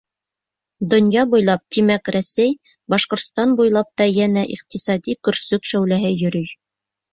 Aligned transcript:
Донъя 0.93 1.25
буйлап, 1.33 1.61
тимәк, 1.77 2.09
Рәсәй, 2.15 2.55
Башҡортостан 2.95 3.55
буйлап 3.61 3.93
та 4.03 4.09
йәнә 4.15 4.47
иҡтисади 4.57 5.17
көрсөк 5.29 5.73
шәүләһе 5.75 6.15
йөрөй. 6.19 6.53